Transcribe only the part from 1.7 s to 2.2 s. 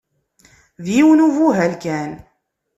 kan.